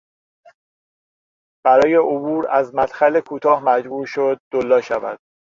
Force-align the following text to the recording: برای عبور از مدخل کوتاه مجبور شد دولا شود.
برای 1.65 1.95
عبور 1.95 2.47
از 2.49 2.75
مدخل 2.75 3.19
کوتاه 3.19 3.63
مجبور 3.63 4.05
شد 4.05 4.39
دولا 4.51 4.81
شود. 4.81 5.19